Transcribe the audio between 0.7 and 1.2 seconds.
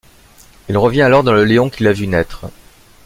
revient